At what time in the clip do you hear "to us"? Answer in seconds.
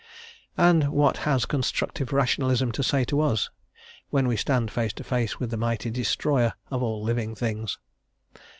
3.03-3.51